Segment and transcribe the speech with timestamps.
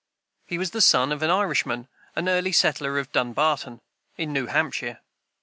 [0.47, 3.81] He was the son of an Irishman, an early settler of Dunbarton,
[4.17, 4.99] in New Hampshire.